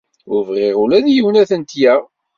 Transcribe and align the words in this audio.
Ur 0.33 0.41
bɣiɣ 0.49 0.75
ula 0.83 0.99
d 1.05 1.07
yiwen 1.11 1.39
ad 1.41 1.47
tent-yaɣ. 1.49 2.01